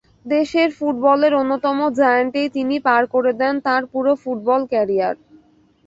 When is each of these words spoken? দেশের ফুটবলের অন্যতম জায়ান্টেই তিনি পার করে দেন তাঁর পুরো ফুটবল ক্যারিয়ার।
দেশের 0.25 0.69
ফুটবলের 0.77 1.33
অন্যতম 1.41 1.77
জায়ান্টেই 1.99 2.47
তিনি 2.55 2.75
পার 2.87 3.03
করে 3.13 3.31
দেন 3.41 3.55
তাঁর 3.65 3.83
পুরো 3.91 4.11
ফুটবল 4.23 4.61
ক্যারিয়ার। 4.71 5.15